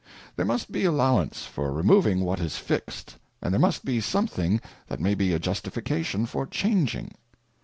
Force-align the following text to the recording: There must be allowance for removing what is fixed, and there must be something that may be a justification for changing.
There 0.35 0.47
must 0.47 0.71
be 0.71 0.83
allowance 0.83 1.45
for 1.45 1.71
removing 1.71 2.21
what 2.21 2.39
is 2.39 2.55
fixed, 2.57 3.17
and 3.39 3.53
there 3.53 3.59
must 3.61 3.85
be 3.85 4.01
something 4.01 4.59
that 4.87 4.99
may 4.99 5.13
be 5.13 5.31
a 5.31 5.37
justification 5.37 6.25
for 6.25 6.47
changing. 6.47 7.13